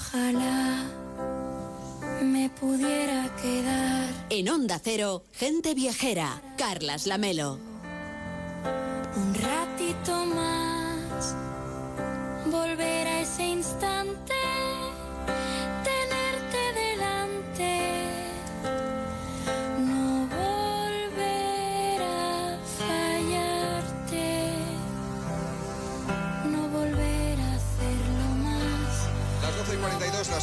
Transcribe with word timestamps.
ojalá 0.00 0.84
me 2.22 2.50
pudiera 2.50 3.34
quedar. 3.36 4.08
En 4.30 4.48
Onda 4.48 4.80
Cero, 4.82 5.24
gente 5.32 5.74
viajera, 5.74 6.42
Carlas 6.56 7.06
Lamelo. 7.06 7.58
Un 9.16 9.34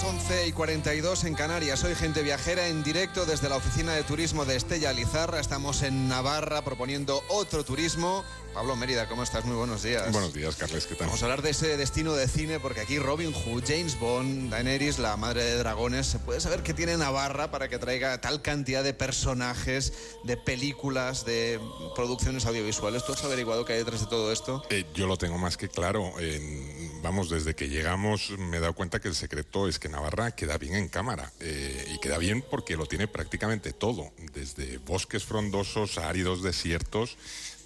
11 0.07 0.47
y 0.47 0.51
42 0.53 1.25
en 1.25 1.33
Canarias. 1.35 1.79
Soy 1.81 1.93
gente 1.93 2.21
viajera 2.23 2.67
en 2.69 2.81
directo 2.81 3.25
desde 3.25 3.49
la 3.49 3.57
oficina 3.57 3.93
de 3.93 4.03
turismo 4.03 4.45
de 4.45 4.55
Estella 4.55 4.93
Lizarra. 4.93 5.41
Estamos 5.41 5.81
en 5.81 6.07
Navarra 6.07 6.63
proponiendo 6.63 7.21
otro 7.27 7.65
turismo. 7.65 8.23
Pablo 8.53 8.75
Mérida, 8.75 9.07
¿cómo 9.07 9.21
estás? 9.21 9.45
Muy 9.45 9.55
buenos 9.55 9.83
días. 9.83 10.11
Buenos 10.11 10.33
días, 10.33 10.55
Carles, 10.55 10.87
¿qué 10.87 10.95
tal? 10.95 11.07
Vamos 11.07 11.21
a 11.21 11.25
hablar 11.25 11.41
de 11.43 11.51
ese 11.51 11.77
destino 11.77 12.13
de 12.13 12.27
cine 12.27 12.59
porque 12.59 12.79
aquí 12.79 12.97
Robin 12.97 13.31
Hood, 13.31 13.63
James 13.67 13.99
Bond, 13.99 14.49
Daenerys, 14.49 14.97
la 14.97 15.15
madre 15.17 15.43
de 15.43 15.57
dragones, 15.57 16.07
se 16.07 16.17
puede 16.19 16.39
saber 16.39 16.63
qué 16.63 16.73
tiene 16.73 16.97
Navarra 16.97 17.51
para 17.51 17.67
que 17.67 17.77
traiga 17.77 18.19
tal 18.19 18.41
cantidad 18.41 18.83
de 18.83 18.95
personajes, 18.95 19.93
de 20.23 20.37
películas, 20.37 21.23
de 21.25 21.59
producciones 21.95 22.45
audiovisuales. 22.47 23.05
¿Tú 23.05 23.13
has 23.13 23.23
averiguado 23.23 23.63
qué 23.65 23.73
hay 23.73 23.79
detrás 23.79 23.99
de 24.01 24.07
todo 24.07 24.31
esto? 24.31 24.63
Eh, 24.71 24.85
yo 24.95 25.05
lo 25.05 25.17
tengo 25.17 25.37
más 25.37 25.55
que 25.57 25.67
claro. 25.69 26.17
En- 26.19 27.01
vamos, 27.03 27.29
desde 27.29 27.53
que 27.55 27.69
llegamos 27.69 28.31
me 28.39 28.57
he 28.57 28.59
dado 28.59 28.73
cuenta 28.73 28.99
que 28.99 29.07
el 29.07 29.15
secreto 29.15 29.67
es 29.67 29.77
que 29.77 29.87
Navarra 29.97 30.29
queda 30.29 30.59
bien 30.59 30.75
en 30.75 30.89
cámara. 30.89 31.31
eh, 31.39 31.91
y 31.91 31.99
queda 31.99 32.19
bien 32.19 32.43
porque 32.43 32.75
lo 32.75 32.85
tiene 32.85 33.07
prácticamente 33.07 33.73
todo. 33.73 34.11
Desde 34.33 34.77
bosques 34.77 35.23
frondosos 35.23 35.97
áridos 35.97 36.43
desiertos, 36.43 37.17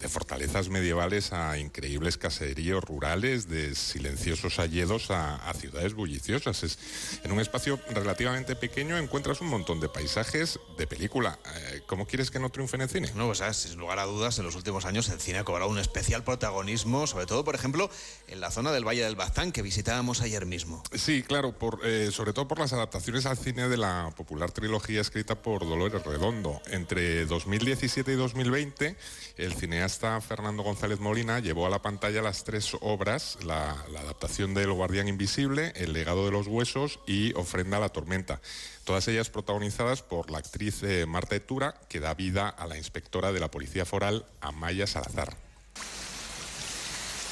de 0.02 0.10
fortalezas 0.10 0.70
medievales 0.70 1.32
a 1.32 1.58
increíbles 1.58 2.18
caseríos 2.18 2.84
rurales, 2.84 3.48
de 3.48 3.76
silenciosos 3.76 4.60
alledos 4.60 5.12
a, 5.12 5.36
a 5.36 5.54
ciudades 5.54 5.94
bulliciosas. 5.94 6.64
Es, 6.64 6.80
en 7.24 7.32
un 7.32 7.40
espacio 7.40 7.80
relativamente 7.90 8.56
pequeño 8.56 8.98
encuentras 8.98 9.42
un 9.42 9.48
montón 9.48 9.80
de 9.80 9.90
paisajes 9.90 10.60
de 10.78 10.88
película. 10.88 11.40
Eh, 11.46 11.82
¿Cómo 11.86 12.08
quieres 12.08 12.32
que 12.32 12.40
no 12.40 12.50
triunfe 12.50 12.78
en 12.78 12.90
cine? 12.90 13.12
No, 13.16 13.28
pues 13.28 13.42
ah, 13.42 13.54
sin 13.54 13.78
lugar 13.78 14.00
a 14.00 14.06
dudas, 14.06 14.40
en 14.40 14.46
los 14.46 14.56
últimos 14.56 14.86
años 14.86 15.10
el 15.10 15.20
cine 15.20 15.40
ha 15.40 15.44
cobrado 15.44 15.70
un 15.70 15.78
especial 15.78 16.24
protagonismo, 16.24 17.06
sobre 17.06 17.26
todo, 17.28 17.44
por 17.44 17.54
ejemplo, 17.54 17.90
en 18.28 18.42
la 18.42 18.50
zona 18.50 18.72
del 18.72 18.88
Valle 18.88 19.04
del 19.04 19.16
Baztán, 19.16 19.52
que 19.52 19.62
visitábamos 19.62 20.22
ayer 20.22 20.46
mismo. 20.46 20.84
Sí, 20.94 21.22
claro, 21.22 21.58
por, 21.58 21.80
eh, 21.84 22.10
sobre 22.12 22.34
todo 22.34 22.48
por 22.48 22.60
las 22.60 22.74
adaptaciones 22.74 23.26
al 23.26 23.38
cine 23.38 23.70
de 23.70 23.78
la 23.78 24.12
popular 24.18 24.52
trilogía 24.52 25.02
escrita 25.02 25.36
por 25.36 25.62
Dolores 25.62 26.04
Redondo. 26.04 26.62
Entre 26.68 27.26
2017 27.26 28.14
y 28.14 28.16
2020, 28.16 28.96
el 29.38 29.54
cineasta 29.54 29.91
Fernando 30.00 30.64
González 30.64 31.00
Molina 31.00 31.40
llevó 31.40 31.68
a 31.68 31.70
la 31.70 31.82
pantalla 31.82 32.22
las 32.22 32.44
tres 32.44 32.72
obras, 32.80 33.38
la, 33.44 33.76
la 33.92 34.00
adaptación 34.00 34.54
del 34.54 34.72
Guardián 34.72 35.08
Invisible, 35.08 35.74
El 35.76 35.92
legado 35.92 36.26
de 36.26 36.32
los 36.32 36.48
huesos 36.48 37.00
y 37.06 37.34
Ofrenda 37.34 37.78
a 37.78 37.80
la 37.82 37.90
tormenta. 37.90 38.40
Todas 38.86 39.08
ellas 39.10 39.30
protagonizadas 39.30 40.02
por 40.02 40.32
la 40.32 40.38
actriz 40.38 40.82
eh, 40.84 41.06
Marta 41.06 41.36
Etura, 41.36 41.76
que 41.90 42.00
da 42.00 42.14
vida 42.14 42.48
a 42.48 42.68
la 42.68 42.78
inspectora 42.78 43.32
de 43.32 43.40
la 43.40 43.52
Policía 43.52 43.86
Foral, 43.86 44.26
Amaya 44.40 44.88
Salazar. 44.88 45.36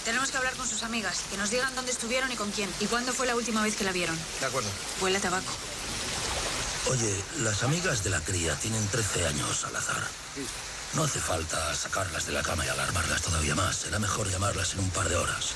Tenemos 0.03 0.29
que 0.31 0.37
hablar 0.37 0.53
con 0.55 0.67
sus 0.67 0.83
amigas, 0.83 1.23
que 1.29 1.37
nos 1.37 1.51
digan 1.51 1.73
dónde 1.75 1.91
estuvieron 1.91 2.31
y 2.31 2.35
con 2.35 2.51
quién. 2.51 2.69
¿Y 2.79 2.85
cuándo 2.87 3.13
fue 3.13 3.25
la 3.25 3.35
última 3.35 3.63
vez 3.63 3.75
que 3.75 3.83
la 3.83 3.91
vieron? 3.91 4.17
De 4.39 4.45
acuerdo. 4.45 4.69
Huele 5.01 5.17
a 5.17 5.21
tabaco. 5.21 5.51
Oye, 6.89 7.15
las 7.39 7.63
amigas 7.63 8.03
de 8.03 8.09
la 8.09 8.19
cría 8.19 8.55
tienen 8.55 8.85
13 8.87 9.27
años 9.27 9.63
al 9.65 9.75
azar. 9.75 10.03
No 10.95 11.03
hace 11.03 11.19
falta 11.19 11.73
sacarlas 11.75 12.25
de 12.25 12.33
la 12.33 12.41
cama 12.41 12.65
y 12.65 12.69
alarmarlas 12.69 13.21
todavía 13.21 13.55
más. 13.55 13.75
Será 13.77 13.99
mejor 13.99 14.29
llamarlas 14.29 14.73
en 14.73 14.79
un 14.79 14.89
par 14.89 15.07
de 15.07 15.15
horas. 15.15 15.53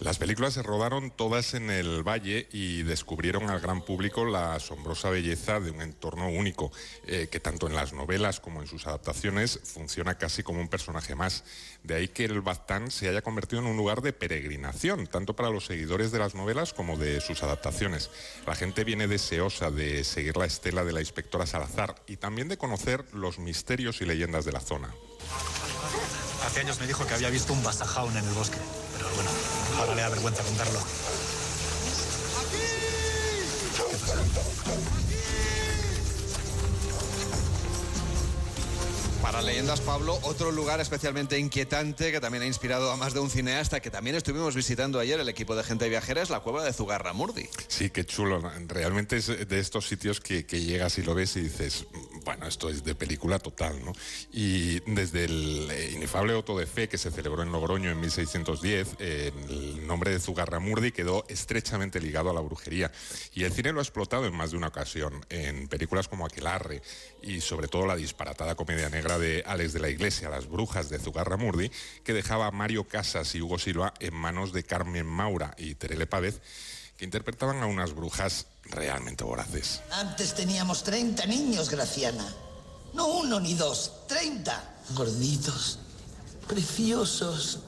Las 0.00 0.16
películas 0.16 0.54
se 0.54 0.62
rodaron 0.62 1.10
todas 1.10 1.52
en 1.52 1.68
el 1.68 2.02
valle 2.02 2.48
y 2.52 2.84
descubrieron 2.84 3.50
al 3.50 3.60
gran 3.60 3.82
público 3.82 4.24
la 4.24 4.54
asombrosa 4.54 5.10
belleza 5.10 5.60
de 5.60 5.70
un 5.70 5.82
entorno 5.82 6.30
único, 6.30 6.72
eh, 7.06 7.28
que 7.30 7.38
tanto 7.38 7.66
en 7.66 7.74
las 7.74 7.92
novelas 7.92 8.40
como 8.40 8.62
en 8.62 8.66
sus 8.66 8.86
adaptaciones 8.86 9.60
funciona 9.62 10.16
casi 10.16 10.42
como 10.42 10.62
un 10.62 10.68
personaje 10.68 11.14
más. 11.14 11.44
De 11.82 11.96
ahí 11.96 12.08
que 12.08 12.24
el 12.24 12.40
Baztán 12.40 12.90
se 12.90 13.10
haya 13.10 13.20
convertido 13.20 13.60
en 13.60 13.68
un 13.68 13.76
lugar 13.76 14.00
de 14.00 14.14
peregrinación, 14.14 15.06
tanto 15.06 15.36
para 15.36 15.50
los 15.50 15.66
seguidores 15.66 16.12
de 16.12 16.18
las 16.18 16.34
novelas 16.34 16.72
como 16.72 16.96
de 16.96 17.20
sus 17.20 17.42
adaptaciones. 17.42 18.10
La 18.46 18.54
gente 18.54 18.84
viene 18.84 19.06
deseosa 19.06 19.70
de 19.70 20.02
seguir 20.04 20.38
la 20.38 20.46
estela 20.46 20.82
de 20.82 20.94
la 20.94 21.00
inspectora 21.00 21.44
Salazar 21.44 21.94
y 22.06 22.16
también 22.16 22.48
de 22.48 22.56
conocer 22.56 23.04
los 23.12 23.38
misterios 23.38 24.00
y 24.00 24.06
leyendas 24.06 24.46
de 24.46 24.52
la 24.52 24.60
zona. 24.60 24.94
Hace 26.46 26.60
años 26.60 26.80
me 26.80 26.86
dijo 26.86 27.06
que 27.06 27.12
había 27.12 27.28
visto 27.28 27.52
un 27.52 27.62
basajaun 27.62 28.16
en 28.16 28.24
el 28.24 28.32
bosque. 28.32 28.56
Pero 28.96 29.14
bueno, 29.14 29.30
ahora 29.80 29.94
le 29.94 30.02
da 30.02 30.08
vergüenza 30.10 30.42
contarlo. 30.42 30.80
Para 39.22 39.42
Leyendas 39.42 39.80
Pablo, 39.80 40.18
otro 40.22 40.50
lugar 40.50 40.80
especialmente 40.80 41.38
inquietante 41.38 42.10
que 42.10 42.20
también 42.20 42.42
ha 42.42 42.46
inspirado 42.46 42.90
a 42.90 42.96
más 42.96 43.14
de 43.14 43.20
un 43.20 43.30
cineasta 43.30 43.80
que 43.80 43.90
también 43.90 44.16
estuvimos 44.16 44.54
visitando 44.54 44.98
ayer 44.98 45.20
el 45.20 45.28
equipo 45.28 45.54
de 45.54 45.62
gente 45.62 45.88
viajera 45.88 46.22
es 46.22 46.30
la 46.30 46.40
cueva 46.40 46.64
de 46.64 46.72
Zugarramurdi. 46.72 47.48
Sí, 47.68 47.90
qué 47.90 48.04
chulo. 48.04 48.42
Realmente 48.66 49.18
es 49.18 49.26
de 49.26 49.58
estos 49.60 49.86
sitios 49.86 50.20
que, 50.20 50.46
que 50.46 50.62
llegas 50.62 50.98
y 50.98 51.02
lo 51.02 51.14
ves 51.14 51.36
y 51.36 51.42
dices, 51.42 51.86
bueno, 52.24 52.46
esto 52.46 52.68
es 52.68 52.84
de 52.84 52.94
película 52.94 53.38
total, 53.38 53.84
¿no? 53.84 53.92
Y 54.32 54.80
desde 54.80 55.24
el 55.24 55.68
eh, 55.70 55.92
inefable 55.94 56.32
Auto 56.32 56.58
de 56.58 56.66
Fe 56.66 56.88
que 56.88 56.98
se 56.98 57.10
celebró 57.10 57.42
en 57.42 57.52
Logroño 57.52 57.90
en 57.90 58.00
1610, 58.00 58.96
eh, 58.98 59.32
el 59.48 59.86
nombre 59.86 60.10
de 60.10 60.20
Zugarramurdi 60.20 60.92
quedó 60.92 61.24
estrechamente 61.28 62.00
ligado 62.00 62.30
a 62.30 62.34
la 62.34 62.40
brujería. 62.40 62.90
Y 63.34 63.44
el 63.44 63.52
cine 63.52 63.72
lo 63.72 63.80
ha 63.80 63.82
explotado 63.82 64.26
en 64.26 64.34
más 64.34 64.50
de 64.50 64.56
una 64.56 64.68
ocasión, 64.68 65.24
en 65.28 65.68
películas 65.68 66.08
como 66.08 66.26
Aquelarre 66.26 66.82
y 67.22 67.40
sobre 67.40 67.68
todo 67.68 67.86
la 67.86 67.96
disparatada 67.96 68.54
comedia 68.54 68.88
negra 68.88 69.18
de 69.18 69.42
Alex 69.46 69.72
de 69.72 69.80
la 69.80 69.88
Iglesia, 69.88 70.28
Las 70.28 70.48
Brujas 70.48 70.88
de 70.88 70.98
Zugarramurdi, 70.98 71.70
que 72.04 72.12
dejaba 72.12 72.46
a 72.46 72.50
Mario 72.50 72.84
Casas 72.84 73.34
y 73.34 73.42
Hugo 73.42 73.58
Silva 73.58 73.94
en 74.00 74.14
manos 74.14 74.52
de 74.52 74.64
Carmen 74.64 75.06
Maura 75.06 75.54
y 75.58 75.74
Terele 75.74 76.06
Pávez, 76.06 76.40
que 77.00 77.06
interpretaban 77.06 77.62
a 77.62 77.66
unas 77.66 77.94
brujas 77.94 78.44
realmente 78.64 79.24
voraces. 79.24 79.80
Antes 79.90 80.34
teníamos 80.34 80.82
30 80.82 81.24
niños, 81.24 81.70
Graciana. 81.70 82.26
No 82.92 83.06
uno 83.06 83.40
ni 83.40 83.54
dos, 83.54 84.06
30. 84.06 84.82
Gorditos, 84.90 85.78
preciosos. 86.46 87.60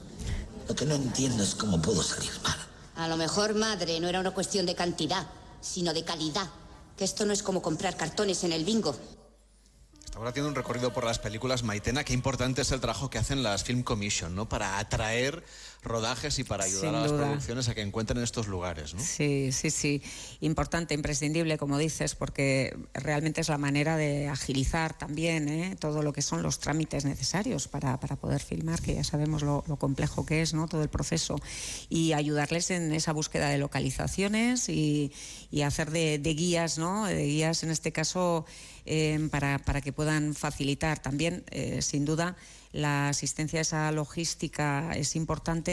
Lo 0.67 0.75
que 0.75 0.85
no 0.85 0.93
entiendo 0.93 1.41
es 1.41 1.55
cómo 1.55 1.81
puedo 1.81 2.03
salir 2.03 2.29
mal. 2.43 2.59
A 2.95 3.07
lo 3.07 3.17
mejor, 3.17 3.55
madre, 3.55 3.99
no 3.99 4.07
era 4.07 4.19
una 4.19 4.35
cuestión 4.35 4.67
de 4.67 4.75
cantidad, 4.75 5.25
sino 5.61 5.93
de 5.93 6.03
calidad. 6.03 6.47
Que 6.95 7.03
esto 7.03 7.25
no 7.25 7.33
es 7.33 7.41
como 7.41 7.63
comprar 7.63 7.97
cartones 7.97 8.43
en 8.43 8.51
el 8.51 8.63
bingo. 8.63 8.95
Estamos 10.13 10.29
haciendo 10.29 10.49
un 10.49 10.55
recorrido 10.55 10.93
por 10.93 11.05
las 11.05 11.17
películas 11.17 11.63
Maitena. 11.63 12.03
Qué 12.03 12.13
importante 12.13 12.61
es 12.61 12.71
el 12.71 12.79
trabajo 12.79 13.09
que 13.09 13.17
hacen 13.17 13.41
las 13.41 13.63
Film 13.63 13.81
Commission, 13.81 14.35
¿no? 14.35 14.47
Para 14.47 14.77
atraer 14.77 15.43
rodajes 15.83 16.39
y 16.39 16.43
para 16.43 16.63
ayudar 16.63 16.81
Sin 16.81 16.95
a 16.95 17.01
las 17.01 17.11
duda. 17.11 17.25
producciones 17.27 17.67
a 17.69 17.75
que 17.75 17.81
encuentren 17.81 18.21
estos 18.23 18.47
lugares, 18.47 18.93
¿no? 18.93 19.01
Sí, 19.01 19.51
sí, 19.51 19.69
sí. 19.69 20.01
Importante, 20.41 20.93
imprescindible, 20.93 21.57
como 21.57 21.77
dices, 21.77 22.15
porque 22.15 22.75
realmente 22.93 23.41
es 23.41 23.49
la 23.49 23.57
manera 23.57 23.97
de 23.97 24.27
agilizar 24.27 24.97
también 24.97 25.49
¿eh? 25.49 25.75
todo 25.79 26.01
lo 26.01 26.13
que 26.13 26.21
son 26.21 26.41
los 26.41 26.59
trámites 26.59 27.05
necesarios 27.05 27.67
para, 27.67 27.99
para 27.99 28.15
poder 28.15 28.41
filmar, 28.41 28.81
que 28.81 28.95
ya 28.95 29.03
sabemos 29.03 29.43
lo, 29.43 29.63
lo 29.67 29.77
complejo 29.77 30.25
que 30.25 30.41
es, 30.41 30.53
¿no? 30.53 30.67
Todo 30.67 30.83
el 30.83 30.89
proceso. 30.89 31.35
Y 31.89 32.13
ayudarles 32.13 32.71
en 32.71 32.93
esa 32.93 33.11
búsqueda 33.13 33.49
de 33.49 33.57
localizaciones 33.57 34.69
y, 34.69 35.11
y 35.51 35.61
hacer 35.61 35.91
de, 35.91 36.19
de 36.19 36.33
guías, 36.33 36.77
¿no? 36.77 37.05
De 37.05 37.25
guías, 37.25 37.63
en 37.63 37.71
este 37.71 37.91
caso, 37.91 38.45
eh, 38.85 39.27
para, 39.31 39.59
para 39.59 39.81
que 39.81 39.93
puedan 39.93 40.33
facilitar 40.33 40.99
también, 41.01 41.43
eh, 41.51 41.81
sin 41.81 42.05
duda, 42.05 42.35
la 42.71 43.09
asistencia 43.09 43.59
a 43.59 43.61
esa 43.61 43.91
logística 43.91 44.93
es 44.95 45.15
importante 45.15 45.72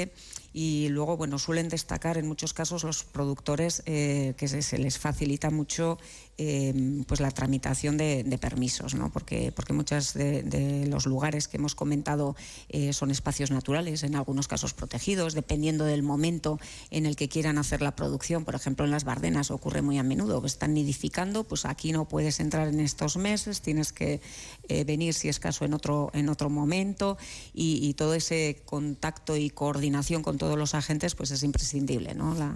y 0.52 0.88
luego, 0.88 1.17
bueno, 1.17 1.38
suelen 1.38 1.69
destacar 1.69 2.19
en 2.19 2.26
muchos 2.26 2.52
casos 2.52 2.82
los 2.82 3.05
productores 3.05 3.82
eh, 3.87 4.35
que 4.37 4.49
se, 4.49 4.62
se 4.62 4.79
les 4.79 4.99
facilita 4.99 5.50
mucho 5.50 5.99
eh, 6.38 7.02
pues 7.06 7.20
la 7.20 7.31
tramitación 7.31 7.97
de, 7.97 8.25
de 8.25 8.38
permisos, 8.38 8.94
¿no? 8.94 9.12
Porque, 9.12 9.52
porque 9.52 9.73
muchos 9.73 10.14
de, 10.14 10.43
de 10.43 10.87
los 10.87 11.06
lugares 11.06 11.47
que 11.47 11.58
hemos 11.58 11.75
comentado 11.75 12.35
eh, 12.69 12.93
son 12.93 13.11
espacios 13.11 13.50
naturales, 13.50 14.02
en 14.02 14.17
algunos 14.17 14.49
casos 14.49 14.75
protegidos, 14.75 15.35
dependiendo 15.35 15.85
del 15.85 16.03
momento 16.03 16.58
en 16.91 17.06
el 17.06 17.14
que 17.14 17.29
quieran 17.29 17.58
hacer 17.58 17.82
la 17.82 17.94
producción. 17.94 18.44
Por 18.44 18.55
ejemplo, 18.55 18.85
en 18.85 18.91
las 18.91 19.05
Bardenas 19.05 19.50
ocurre 19.53 19.82
muy 19.82 19.99
a 19.99 20.03
menudo, 20.03 20.44
están 20.46 20.75
nidificando, 20.75 21.44
pues 21.44 21.64
aquí 21.64 21.93
no 21.93 22.08
puedes 22.08 22.41
entrar 22.41 22.69
en 22.69 22.81
estos 22.81 23.17
meses, 23.17 23.61
tienes 23.61 23.93
que 23.93 24.20
eh, 24.69 24.85
venir 24.85 25.14
si 25.14 25.29
es 25.29 25.38
caso 25.38 25.64
en 25.64 25.75
otro, 25.75 26.11
en 26.14 26.29
otro 26.29 26.50
momento 26.50 27.19
y, 27.55 27.87
y 27.87 27.94
todo 27.94 28.14
ese 28.14 28.62
contacto 28.64 29.37
y 29.37 29.50
coordinación 29.50 29.89
con 30.22 30.38
todos 30.38 30.58
los 30.58 30.75
agentes 30.75 31.14
pues 31.14 31.31
es 31.31 31.42
imprescindible, 31.42 32.14
¿no? 32.14 32.34
La, 32.34 32.54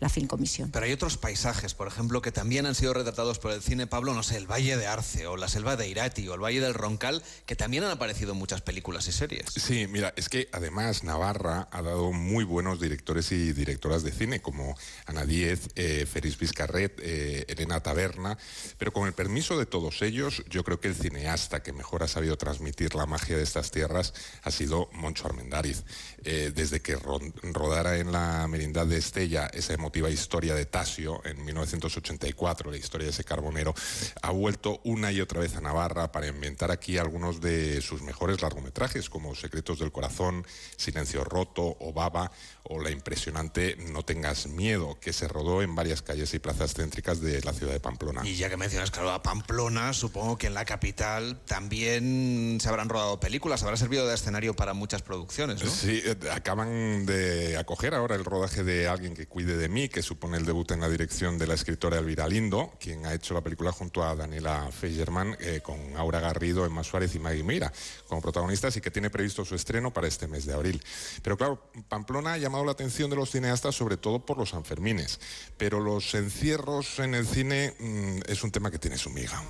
la 0.00 0.08
Filmcomisión. 0.08 0.70
Pero 0.70 0.84
hay 0.84 0.92
otros 0.92 1.16
paisajes, 1.16 1.74
por 1.74 1.88
ejemplo, 1.88 2.20
que 2.20 2.32
también 2.32 2.66
han 2.66 2.74
sido 2.74 2.92
retratados 2.92 3.38
por 3.38 3.52
el 3.52 3.62
cine, 3.62 3.86
Pablo, 3.86 4.12
no 4.14 4.22
sé, 4.22 4.36
el 4.36 4.50
Valle 4.50 4.76
de 4.76 4.86
Arce 4.86 5.26
o 5.26 5.36
la 5.36 5.48
selva 5.48 5.76
de 5.76 5.88
Irati 5.88 6.28
o 6.28 6.34
el 6.34 6.40
Valle 6.40 6.60
del 6.60 6.74
Roncal, 6.74 7.22
que 7.46 7.56
también 7.56 7.84
han 7.84 7.90
aparecido 7.90 8.32
en 8.32 8.38
muchas 8.38 8.60
películas 8.60 9.08
y 9.08 9.12
series. 9.12 9.46
Sí, 9.54 9.86
mira, 9.88 10.12
es 10.16 10.28
que 10.28 10.48
además 10.52 11.02
Navarra 11.02 11.68
ha 11.70 11.82
dado 11.82 12.12
muy 12.12 12.44
buenos 12.44 12.80
directores 12.80 13.32
y 13.32 13.52
directoras 13.52 14.02
de 14.02 14.12
cine, 14.12 14.42
como 14.42 14.76
Ana 15.06 15.24
Díez, 15.24 15.68
eh, 15.76 16.06
Feris 16.10 16.38
Vizcarret, 16.38 16.98
eh, 17.02 17.46
Elena 17.48 17.82
Taberna, 17.82 18.36
pero 18.78 18.92
con 18.92 19.06
el 19.06 19.14
permiso 19.14 19.58
de 19.58 19.66
todos 19.66 20.02
ellos, 20.02 20.44
yo 20.50 20.62
creo 20.64 20.78
que 20.78 20.88
el 20.88 20.94
cineasta 20.94 21.62
que 21.62 21.72
mejor 21.72 22.02
ha 22.02 22.08
sabido 22.08 22.36
transmitir 22.36 22.94
la 22.94 23.06
magia 23.06 23.36
de 23.36 23.42
estas 23.42 23.70
tierras 23.70 24.12
ha 24.42 24.50
sido 24.50 24.90
Moncho 24.92 25.26
Armendáriz. 25.26 25.84
Eh, 26.24 26.52
desde 26.54 26.80
que 26.80 26.96
rodara 26.96 27.98
en 27.98 28.10
la 28.10 28.46
merindad 28.48 28.86
de 28.86 28.98
Estella 28.98 29.46
esa 29.46 29.74
emotiva 29.86 30.10
historia 30.10 30.56
de 30.56 30.66
Tasio 30.66 31.22
en 31.24 31.44
1984, 31.44 32.72
la 32.72 32.76
historia 32.76 33.04
de 33.04 33.12
ese 33.12 33.22
carbonero, 33.22 33.72
ha 34.20 34.32
vuelto 34.32 34.80
una 34.82 35.12
y 35.12 35.20
otra 35.20 35.38
vez 35.38 35.54
a 35.54 35.60
Navarra 35.60 36.10
para 36.10 36.26
inventar 36.26 36.72
aquí 36.72 36.98
algunos 36.98 37.40
de 37.40 37.80
sus 37.80 38.02
mejores 38.02 38.42
largometrajes, 38.42 39.08
como 39.08 39.36
Secretos 39.36 39.78
del 39.78 39.92
Corazón, 39.92 40.44
Silencio 40.76 41.22
Roto 41.22 41.76
o 41.78 41.92
Baba, 41.92 42.32
o 42.64 42.80
la 42.80 42.90
impresionante 42.90 43.76
No 43.92 44.04
tengas 44.04 44.48
miedo, 44.48 44.98
que 45.00 45.12
se 45.12 45.28
rodó 45.28 45.62
en 45.62 45.76
varias 45.76 46.02
calles 46.02 46.34
y 46.34 46.40
plazas 46.40 46.74
céntricas 46.74 47.20
de 47.20 47.40
la 47.42 47.52
ciudad 47.52 47.72
de 47.72 47.78
Pamplona. 47.78 48.26
Y 48.26 48.34
ya 48.34 48.48
que 48.48 48.56
mencionas, 48.56 48.90
claro, 48.90 49.12
a 49.12 49.22
Pamplona, 49.22 49.92
supongo 49.92 50.36
que 50.36 50.48
en 50.48 50.54
la 50.54 50.64
capital 50.64 51.40
también 51.46 52.58
se 52.60 52.68
habrán 52.68 52.88
rodado 52.88 53.20
películas, 53.20 53.62
habrá 53.62 53.76
servido 53.76 54.08
de 54.08 54.16
escenario 54.16 54.56
para 54.56 54.74
muchas 54.74 55.02
producciones, 55.02 55.62
¿no? 55.62 55.70
Sí, 55.70 56.02
eh, 56.04 56.16
acaban 56.32 57.06
de 57.06 57.56
acoger 57.56 57.94
ahora 57.94 58.16
el 58.16 58.24
rodaje 58.24 58.64
de 58.64 58.88
Alguien 58.88 59.14
que 59.14 59.26
cuide 59.26 59.56
de 59.56 59.68
mí, 59.68 59.75
que 59.76 60.02
supone 60.02 60.38
el 60.38 60.46
debut 60.46 60.70
en 60.70 60.80
la 60.80 60.88
dirección 60.88 61.36
de 61.36 61.46
la 61.46 61.52
escritora 61.52 61.98
Elvira 61.98 62.26
Lindo, 62.26 62.72
quien 62.80 63.04
ha 63.04 63.12
hecho 63.12 63.34
la 63.34 63.42
película 63.42 63.72
junto 63.72 64.02
a 64.02 64.16
Daniela 64.16 64.70
Feigerman, 64.72 65.36
eh, 65.38 65.60
con 65.62 65.94
Aura 65.96 66.18
Garrido, 66.18 66.64
Emma 66.64 66.82
Suárez 66.82 67.14
y 67.14 67.18
Maggie 67.18 67.42
Mira 67.42 67.70
como 68.08 68.22
protagonistas 68.22 68.74
y 68.78 68.80
que 68.80 68.90
tiene 68.90 69.10
previsto 69.10 69.44
su 69.44 69.54
estreno 69.54 69.92
para 69.92 70.08
este 70.08 70.28
mes 70.28 70.46
de 70.46 70.54
abril. 70.54 70.82
Pero 71.22 71.36
claro, 71.36 71.70
Pamplona 71.88 72.32
ha 72.32 72.38
llamado 72.38 72.64
la 72.64 72.72
atención 72.72 73.10
de 73.10 73.16
los 73.16 73.30
cineastas 73.30 73.74
sobre 73.74 73.98
todo 73.98 74.24
por 74.24 74.38
los 74.38 74.50
Sanfermines, 74.50 75.20
pero 75.58 75.80
los 75.80 76.14
encierros 76.14 76.98
en 76.98 77.14
el 77.14 77.26
cine 77.26 77.74
mm, 77.78 78.30
es 78.30 78.42
un 78.42 78.50
tema 78.50 78.70
que 78.70 78.78
tiene 78.78 78.96
su 78.96 79.10
miga. 79.10 79.42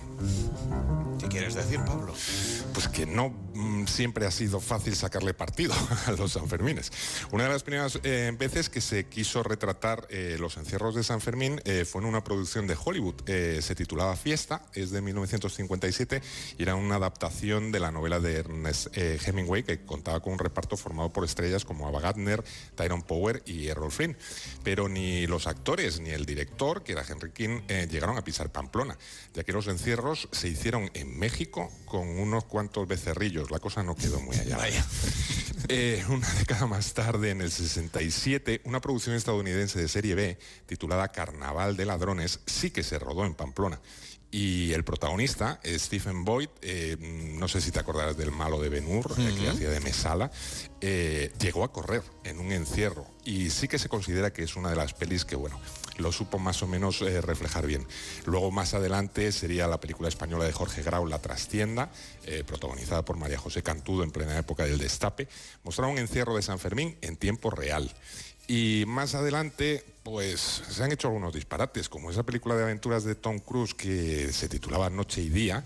¿Qué 1.21 1.29
quieres 1.29 1.55
decir, 1.55 1.79
Pablo? 1.85 2.13
Pues 2.75 2.89
que 2.89 3.07
no 3.07 3.46
mm, 3.57 3.87
siempre 3.87 4.27
ha 4.27 4.31
sido 4.31 4.61
fácil 4.61 4.95
sacarle 4.95 5.35
partido 5.35 5.75
a 6.07 6.13
los 6.13 6.33
Sanfermines. 6.33 6.93
Una 7.31 7.45
de 7.45 7.51
las 7.51 7.63
primeras 7.63 7.99
eh, 8.03 8.33
veces 8.39 8.69
que 8.69 8.81
se 8.81 9.07
quiso 9.07 9.43
retratar 9.43 10.07
eh, 10.11 10.37
los 10.39 10.57
encierros 10.57 10.95
de 10.95 11.03
San 11.03 11.21
Fermín 11.21 11.61
eh, 11.65 11.85
fue 11.85 12.03
en 12.03 12.09
una 12.09 12.23
producción 12.23 12.67
de 12.67 12.77
Hollywood. 12.83 13.23
se 13.27 13.75
titulaba 13.75 14.17
Fiesta, 14.17 14.63
es 14.75 14.91
de 14.91 15.01
1957 15.01 16.23
y 16.59 16.63
era 16.63 16.75
una 16.75 16.97
adaptación 16.97 17.73
de 17.73 17.81
la 17.81 17.91
novela 17.91 18.21
de 18.21 18.37
Ernest 18.37 18.97
Hemingway 18.97 19.63
que 19.63 19.85
contaba 19.85 20.21
con 20.21 20.35
un 20.35 20.39
reparto 20.39 20.77
formado 20.77 21.13
por 21.13 21.25
estrellas 21.25 21.65
como 21.65 21.87
Ava 21.87 22.01
Gardner, 22.01 22.45
Tyrone 22.75 23.05
Power 23.07 23.43
y 23.47 23.69
Errol 23.69 23.91
Flynn. 23.91 24.17
Pero 24.63 24.89
ni 24.89 25.27
los 25.27 25.47
actores 25.47 26.01
ni 26.01 26.11
el 26.11 26.27
director, 26.27 26.83
que 26.83 26.93
era 26.93 27.05
Henry 27.09 27.31
King, 27.33 27.61
llegaron 27.91 28.17
a 28.17 28.25
pisar 28.25 28.51
Pamplona, 28.51 28.97
ya 29.35 29.45
que 29.45 29.53
los 29.53 29.67
encierros 29.67 30.29
se 30.33 30.49
hicieron 30.49 30.91
en 30.95 31.19
México 31.19 31.71
con 31.85 32.09
unos 32.09 32.45
cuantos 32.45 32.87
becerrillos. 32.87 33.46
La 33.51 33.59
cosa 33.59 33.83
no 33.83 33.95
quedó 33.95 34.21
muy 34.21 34.37
allá. 34.37 34.59
Eh, 35.69 36.05
una 36.09 36.33
década 36.35 36.67
más 36.67 36.95
tarde, 36.95 37.31
en 37.31 37.41
el 37.41 37.51
67, 37.51 38.61
una 38.67 38.81
producción 38.81 39.17
estadounidense 39.17 39.81
de 39.81 39.89
serie 39.89 40.15
B 40.15 40.39
titulada 40.67 41.09
Carnaval 41.09 41.77
de 41.77 41.87
Ladrones 41.87 42.39
sí 42.47 42.71
que 42.71 42.85
se 42.85 43.01
rodó 43.01 43.25
en 43.25 43.35
Pamplona. 43.35 43.81
Y 44.31 44.73
el 44.73 44.85
protagonista, 44.85 45.61
Stephen 45.65 46.25
Boyd, 46.25 46.49
eh, 46.61 46.97
no 47.01 47.47
sé 47.49 47.61
si 47.61 47.71
te 47.71 47.79
acordarás 47.79 48.17
del 48.17 48.33
malo 48.33 48.61
de 48.61 48.69
Ben 48.69 48.87
Hur, 48.87 49.15
que 49.15 49.49
hacía 49.49 49.71
de 49.71 49.81
Mesala, 49.81 50.31
eh, 50.81 51.33
llegó 51.41 51.65
a 51.65 51.73
correr 51.73 52.03
en 52.25 52.41
un 52.41 52.53
encierro. 52.53 53.07
Y 53.25 53.51
sí 53.51 53.69
que 53.69 53.79
se 53.79 53.89
considera 53.89 54.33
que 54.33 54.43
es 54.43 54.57
una 54.57 54.71
de 54.71 54.77
las 54.77 54.95
pelis 54.95 55.25
que, 55.25 55.37
bueno, 55.37 55.61
lo 55.97 56.13
supo 56.13 56.39
más 56.39 56.63
o 56.63 56.67
menos 56.67 57.01
eh, 57.03 57.21
reflejar 57.21 57.67
bien. 57.67 57.87
Luego, 58.25 58.51
más 58.51 58.75
adelante, 58.75 59.31
sería 59.31 59.69
la 59.69 59.81
película 59.81 60.09
española 60.09 60.45
de 60.45 60.53
Jorge 60.53 60.83
Grau, 60.83 61.07
La 61.07 61.21
Trastienda, 61.21 61.91
protagonizada 62.47 63.05
por 63.05 63.17
María 63.17 63.39
José 63.39 63.63
Cantudo 63.63 64.03
en 64.03 64.11
plena 64.11 64.37
época 64.37 64.65
del 64.65 64.79
Destape. 64.79 65.29
Mostraba 65.63 65.93
un 65.93 65.99
encierro 65.99 66.35
de 66.35 66.43
San 66.43 66.59
Fermín 66.59 66.99
en 67.01 67.17
tiempo 67.17 67.51
real. 67.51 67.95
Y 68.49 68.85
más 68.87 69.15
adelante, 69.15 69.85
pues 70.07 70.63
se 70.71 70.85
han 70.85 70.93
hecho 70.93 71.09
algunos 71.09 71.35
disparates, 71.35 71.89
como 71.89 72.13
esa 72.13 72.23
película 72.23 72.55
de 72.55 72.63
aventuras 72.63 73.03
de 73.03 73.17
Tom 73.17 73.41
Cruise 73.41 73.75
que 73.75 74.33
se 74.33 74.49
titulaba 74.49 74.89
Noche 74.89 75.21
y 75.21 75.31
Día, 75.31 75.65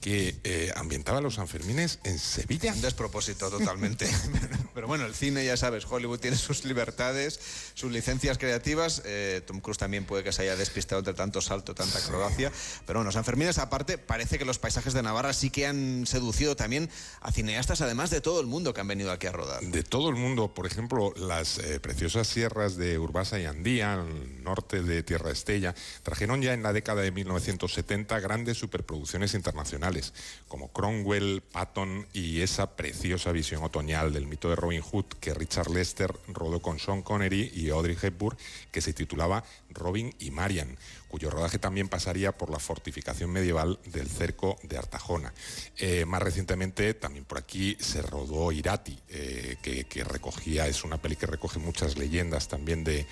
que 0.00 0.36
eh, 0.44 0.70
ambientaba 0.76 1.20
los 1.20 1.34
Sanfermines 1.34 1.98
en 2.04 2.20
Sevilla. 2.20 2.72
Un 2.72 2.80
despropósito 2.80 3.50
totalmente. 3.50 4.08
Pero 4.74 4.86
bueno, 4.86 5.04
el 5.04 5.16
cine, 5.16 5.44
ya 5.44 5.56
sabes, 5.56 5.84
Hollywood 5.90 6.20
tiene 6.20 6.36
sus 6.36 6.64
libertades, 6.64 7.40
sus 7.74 7.90
licencias 7.90 8.38
creativas. 8.38 9.02
Eh, 9.04 9.42
Tom 9.48 9.60
Cruise 9.60 9.78
también 9.78 10.04
puede 10.04 10.22
que 10.22 10.30
se 10.30 10.42
haya 10.42 10.54
despistado 10.54 11.00
entre 11.00 11.14
tanto 11.14 11.40
salto, 11.40 11.74
tanta 11.74 11.98
acrobacia. 11.98 12.52
Pero 12.86 13.00
bueno, 13.00 13.10
Sanfermines, 13.10 13.58
aparte, 13.58 13.98
parece 13.98 14.38
que 14.38 14.44
los 14.44 14.60
paisajes 14.60 14.92
de 14.92 15.02
Navarra 15.02 15.32
sí 15.32 15.50
que 15.50 15.66
han 15.66 16.06
seducido 16.06 16.54
también 16.54 16.88
a 17.20 17.32
cineastas, 17.32 17.80
además 17.80 18.10
de 18.10 18.20
todo 18.20 18.40
el 18.40 18.46
mundo 18.46 18.74
que 18.74 18.80
han 18.80 18.88
venido 18.88 19.10
aquí 19.10 19.26
a 19.26 19.32
rodar. 19.32 19.60
De 19.60 19.82
todo 19.82 20.08
el 20.08 20.14
mundo, 20.14 20.54
por 20.54 20.66
ejemplo, 20.66 21.12
las 21.16 21.58
eh, 21.58 21.80
preciosas 21.80 22.28
sierras 22.28 22.76
de 22.76 22.96
Urbasa 22.96 23.40
y 23.40 23.44
Andí 23.44 23.71
al 23.80 24.42
norte 24.42 24.82
de 24.82 25.02
Tierra 25.02 25.30
Estella, 25.30 25.74
trajeron 26.02 26.42
ya 26.42 26.52
en 26.52 26.62
la 26.62 26.72
década 26.72 27.02
de 27.02 27.12
1970 27.12 28.20
grandes 28.20 28.58
superproducciones 28.58 29.34
internacionales, 29.34 30.12
como 30.48 30.72
Cromwell, 30.72 31.42
Patton 31.42 32.06
y 32.12 32.40
esa 32.40 32.76
preciosa 32.76 33.32
visión 33.32 33.62
otoñal 33.64 34.12
del 34.12 34.26
mito 34.26 34.50
de 34.50 34.56
Robin 34.56 34.82
Hood 34.82 35.06
que 35.20 35.34
Richard 35.34 35.70
Lester 35.70 36.14
rodó 36.28 36.60
con 36.60 36.78
Sean 36.78 37.02
Connery 37.02 37.52
y 37.54 37.70
Audrey 37.70 37.96
Hepburn, 38.00 38.36
que 38.70 38.80
se 38.80 38.92
titulaba 38.92 39.44
Robin 39.70 40.14
y 40.18 40.30
Marian, 40.30 40.76
cuyo 41.08 41.30
rodaje 41.30 41.58
también 41.58 41.88
pasaría 41.88 42.32
por 42.32 42.50
la 42.50 42.58
fortificación 42.58 43.30
medieval 43.30 43.78
del 43.84 44.08
cerco 44.08 44.58
de 44.62 44.78
Artajona. 44.78 45.32
Eh, 45.76 46.04
más 46.06 46.22
recientemente, 46.22 46.94
también 46.94 47.24
por 47.24 47.38
aquí 47.38 47.76
se 47.80 48.00
rodó 48.00 48.50
Irati, 48.50 48.98
eh, 49.08 49.56
que, 49.62 50.04
recogía, 50.04 50.66
es 50.66 50.84
una 50.84 51.00
peli 51.00 51.16
que 51.16 51.26
recoge 51.26 51.58
muchas 51.58 51.98
leyendas 51.98 52.48
también 52.48 52.82
de, 52.82 53.06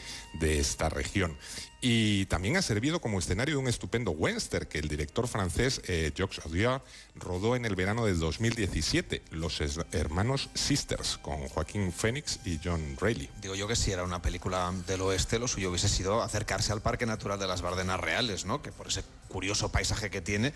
esta 0.59 0.89
región. 0.89 1.37
Y 1.83 2.27
también 2.27 2.59
ha 2.59 2.63
servido 2.63 3.01
como 3.01 3.19
escenario 3.19 3.55
de 3.55 3.61
un 3.61 3.69
estupendo 3.69 4.11
western 4.11 4.67
que 4.67 4.79
el 4.79 4.89
director 4.89 5.27
francés 5.27 5.81
eh, 5.89 6.13
Jacques 6.15 6.45
Audiard 6.45 6.83
rodó 7.15 7.57
en 7.57 7.65
el 7.65 7.75
verano 7.75 8.05
del 8.05 8.19
2017, 8.19 9.23
Los 9.31 9.63
Hermanos 9.93 10.51
Sisters, 10.53 11.17
con 11.19 11.49
Joaquín 11.49 11.91
Phoenix 11.91 12.41
y 12.45 12.61
John 12.63 12.97
Reilly. 13.01 13.31
Digo 13.41 13.55
yo 13.55 13.67
que 13.67 13.77
si 13.77 13.93
era 13.93 14.05
una 14.05 14.21
película 14.21 14.73
del 14.87 15.01
oeste, 15.01 15.39
lo 15.39 15.49
suyo 15.49 15.71
hubiese 15.71 15.89
sido 15.89 16.23
acercarse 16.23 16.73
al 16.73 16.83
Parque 16.83 17.07
Natural 17.07 17.39
de 17.39 17.47
las 17.47 17.63
Bardenas 17.63 17.99
Reales, 17.99 18.45
¿no? 18.45 18.61
Que 18.61 18.73
por 18.73 18.89
ese 18.89 19.03
curioso 19.29 19.73
paisaje 19.73 20.11
que 20.11 20.21
tiene 20.21 20.53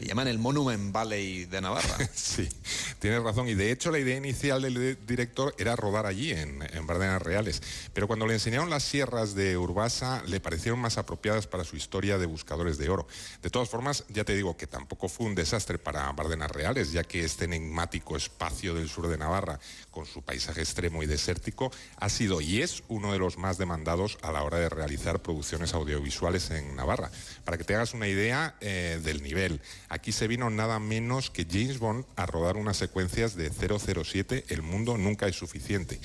le 0.00 0.06
llaman 0.06 0.28
el 0.28 0.38
Monument 0.38 0.92
Valley 0.92 1.44
de 1.44 1.60
Navarra. 1.60 1.96
sí, 2.14 2.48
tienes 2.98 3.22
razón. 3.22 3.48
Y 3.48 3.54
de 3.54 3.70
hecho 3.70 3.90
la 3.90 3.98
idea 3.98 4.16
inicial 4.16 4.62
del 4.62 4.98
director 5.06 5.54
era 5.58 5.76
rodar 5.76 6.06
allí, 6.06 6.32
en, 6.32 6.62
en 6.72 6.86
Bardenas 6.86 7.20
Reales. 7.20 7.62
Pero 7.92 8.06
cuando 8.06 8.26
le 8.26 8.32
enseñaron 8.34 8.70
las 8.70 8.82
sierras 8.82 9.34
de 9.34 9.58
Urbasa, 9.58 10.22
le 10.26 10.40
parecieron 10.40 10.80
más 10.80 10.96
apropiadas 10.96 11.46
para 11.46 11.64
su 11.64 11.76
historia 11.76 12.16
de 12.16 12.24
buscadores 12.24 12.78
de 12.78 12.88
oro. 12.88 13.06
De 13.42 13.50
todas 13.50 13.68
formas, 13.68 14.04
ya 14.08 14.24
te 14.24 14.34
digo 14.34 14.56
que 14.56 14.66
tampoco 14.66 15.08
fue 15.08 15.26
un 15.26 15.34
desastre 15.34 15.78
para 15.78 16.10
Bardenas 16.12 16.50
Reales, 16.50 16.92
ya 16.92 17.04
que 17.04 17.22
este 17.22 17.44
enigmático 17.44 18.16
espacio 18.16 18.74
del 18.74 18.88
sur 18.88 19.06
de 19.06 19.18
Navarra, 19.18 19.60
con 19.90 20.06
su 20.06 20.22
paisaje 20.22 20.60
extremo 20.60 21.02
y 21.02 21.06
desértico, 21.06 21.70
ha 21.96 22.08
sido 22.08 22.40
y 22.40 22.62
es 22.62 22.82
uno 22.88 23.12
de 23.12 23.18
los 23.18 23.36
más 23.36 23.58
demandados 23.58 24.16
a 24.22 24.32
la 24.32 24.42
hora 24.44 24.58
de 24.58 24.70
realizar 24.70 25.20
producciones 25.20 25.74
audiovisuales 25.74 26.50
en 26.50 26.74
Navarra. 26.74 27.10
Para 27.44 27.58
que 27.58 27.64
te 27.64 27.74
hagas 27.74 27.92
una 27.92 28.08
idea 28.08 28.56
eh, 28.60 28.98
del 29.02 29.22
nivel, 29.22 29.60
Aquí 29.90 30.12
se 30.12 30.28
vino 30.28 30.50
nada 30.50 30.78
menos 30.78 31.30
que 31.30 31.44
James 31.50 31.80
Bond 31.80 32.04
a 32.14 32.24
rodar 32.24 32.56
unas 32.56 32.76
secuencias 32.76 33.34
de 33.34 33.50
007, 33.50 34.44
El 34.48 34.62
mundo 34.62 34.96
nunca 34.96 35.26
es 35.26 35.34
suficiente. 35.34 35.98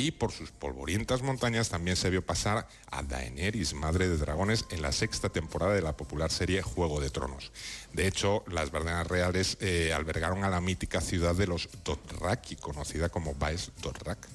Y 0.00 0.12
por 0.12 0.32
sus 0.32 0.50
polvorientas 0.50 1.20
montañas 1.20 1.68
también 1.68 1.94
se 1.94 2.08
vio 2.08 2.24
pasar 2.24 2.66
a 2.90 3.02
Daenerys, 3.02 3.74
madre 3.74 4.08
de 4.08 4.16
dragones, 4.16 4.64
en 4.70 4.80
la 4.80 4.92
sexta 4.92 5.28
temporada 5.28 5.74
de 5.74 5.82
la 5.82 5.94
popular 5.94 6.32
serie 6.32 6.62
Juego 6.62 7.02
de 7.02 7.10
Tronos. 7.10 7.52
De 7.92 8.06
hecho, 8.06 8.42
las 8.46 8.70
Bardenas 8.70 9.06
Reales 9.06 9.58
eh, 9.60 9.92
albergaron 9.94 10.42
a 10.42 10.48
la 10.48 10.62
mítica 10.62 11.02
ciudad 11.02 11.34
de 11.34 11.46
los 11.46 11.68
Dothraki, 11.84 12.56
conocida 12.56 13.10
como 13.10 13.34
Baes 13.34 13.72
Dothraki. 13.82 14.28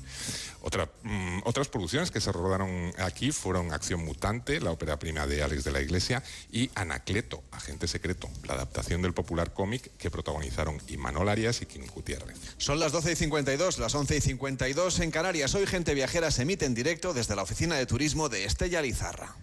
Mm, 1.03 1.41
otras 1.45 1.67
producciones 1.67 2.09
que 2.09 2.19
se 2.19 2.31
rodaron 2.31 2.91
aquí 2.97 3.31
fueron 3.31 3.71
Acción 3.71 4.03
Mutante, 4.03 4.59
la 4.59 4.71
ópera 4.71 4.97
prima 4.97 5.27
de 5.27 5.43
Alex 5.43 5.63
de 5.63 5.71
la 5.71 5.79
Iglesia, 5.79 6.23
y 6.51 6.71
Anacleto, 6.73 7.43
Agente 7.51 7.87
Secreto, 7.87 8.29
la 8.45 8.55
adaptación 8.55 9.01
del 9.01 9.13
popular 9.13 9.53
cómic 9.53 9.91
que 9.97 10.09
protagonizaron 10.09 10.81
Imanol 10.87 11.29
Arias 11.29 11.61
y 11.61 11.67
Kim 11.67 11.85
Gutiérrez. 11.93 12.37
Son 12.57 12.79
las 12.79 12.91
12 12.91 13.11
y 13.11 13.15
52, 13.15 13.77
las 13.77 13.93
11 13.93 14.17
y 14.17 14.21
52 14.21 14.99
en 15.01 15.11
Canarias. 15.11 15.54
Hoy 15.55 15.65
Gente 15.65 15.93
Viajera 15.93 16.31
se 16.31 16.41
emite 16.41 16.65
en 16.65 16.73
directo 16.73 17.13
desde 17.13 17.33
la 17.33 17.43
oficina 17.43 17.75
de 17.75 17.85
turismo 17.85 18.27
de 18.27 18.43
Estella 18.43 18.81
Lizarra. 18.81 19.33